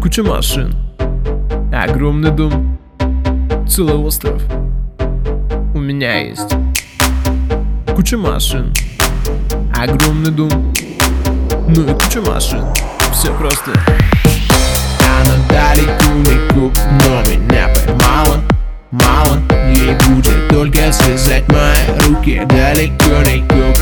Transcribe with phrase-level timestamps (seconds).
[0.00, 0.74] Куча машин.
[1.72, 2.78] Огромный дом.
[3.68, 4.40] Целый остров.
[5.74, 6.54] У меня есть
[7.96, 8.72] Куча машин.
[9.76, 10.72] Огромный дом.
[11.68, 12.64] Ну и куча машин.
[13.12, 13.72] Все просто.
[15.00, 18.40] Она далеко не куп, но меня поймала.
[18.92, 19.42] Мало,
[19.74, 22.40] ей будет только связать мои руки.
[22.48, 23.76] Далеко не куп,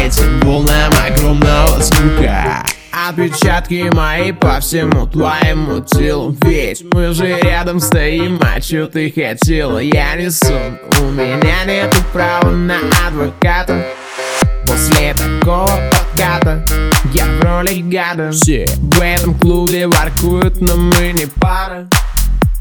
[0.00, 2.64] этим волнам огромного звука.
[3.08, 6.36] Отпечатки мои по всему твоему телу.
[6.42, 9.78] Ведь мы же рядом стоим, а что ты хотела?
[9.78, 12.76] Я не сон, у меня нету права на
[13.06, 13.86] адвоката.
[14.66, 16.64] После такого подката
[17.14, 18.30] я в роли гада.
[18.32, 18.66] Все.
[18.78, 21.88] В этом клубе воркуют, но мы не пара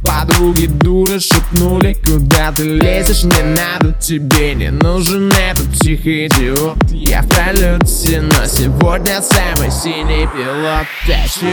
[0.10, 7.22] Подруги дуры шепнули, куда ты лезешь, не надо Тебе не нужен этот тихий идиот Я
[7.22, 10.88] в пролете, но сегодня самый синий пилот.
[11.06, 11.46] Тащу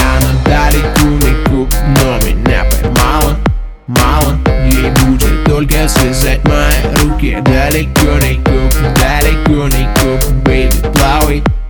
[0.00, 3.36] Она далеко не коп, но меня поймала.
[3.88, 4.38] Мало,
[4.70, 7.36] ей будет только связать мои руки.
[7.42, 9.84] Далеко не коп, далеко не
[10.44, 11.63] baby Плавай, плавай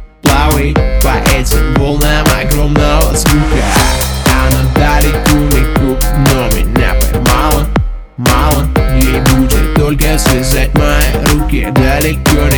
[12.05, 12.51] Далеко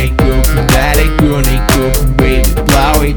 [0.67, 3.15] далеко не коп, baby Плавай,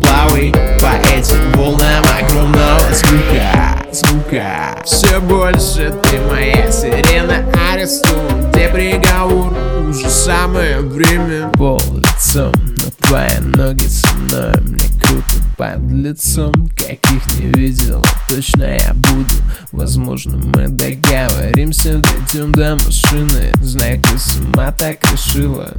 [0.00, 9.52] плавай по этим волнам огромного звука Звука Все больше ты моя сирена арестован Где приговор.
[9.88, 17.24] Уже самое время Пол лицом, но твои ноги со мной Мне круто под лицом, каких
[17.38, 18.04] не видел.
[18.28, 19.34] Точно я буду,
[19.70, 25.72] возможно мы договоримся Дойдем до машины, знай, ты сама так решила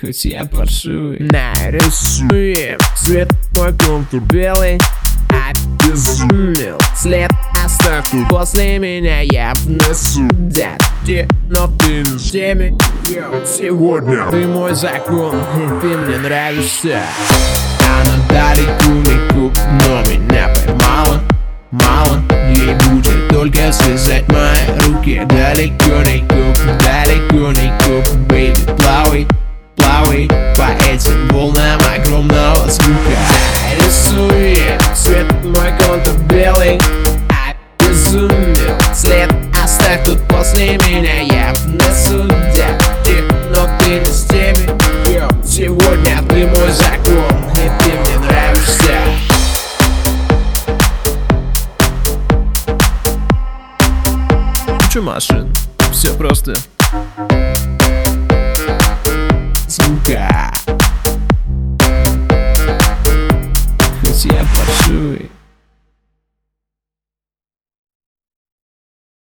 [0.00, 1.20] Хоть я паршивый.
[1.20, 4.80] Нарисуем цвет мой контур белый.
[5.30, 7.30] Обезумел след
[7.64, 10.80] оставь После меня я внесу дядь
[11.48, 12.76] Но ты не с теми.
[13.46, 15.36] Сегодня ты мой закон.
[15.36, 17.02] И ты мне нравишься
[18.28, 21.20] Далеко не куп, но меня поймала
[21.70, 22.22] Мало,
[22.54, 25.22] ей будет только связать мои руки.
[25.26, 29.26] Далеко не куп, далеко не куп, бэйби Плавай,
[29.76, 30.28] плавай.
[30.56, 33.16] По этим волнам огромного звука.
[33.76, 36.80] Рисует цвет мой контур белый.
[37.80, 39.30] Обезумел след
[39.62, 41.20] оставь тут после меня.
[41.20, 42.82] Я внесу дядь,
[43.54, 44.68] но ты не с теми
[45.46, 47.07] Сегодня ты мой закон
[54.98, 55.54] Куча машин.
[55.92, 56.56] Все просто.
[59.68, 60.52] Звука
[64.00, 65.30] Хоть я паршивый